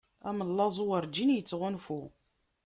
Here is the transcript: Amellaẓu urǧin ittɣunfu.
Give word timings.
Amellaẓu 0.29 0.87
urǧin 0.95 1.33
ittɣunfu. 1.35 2.01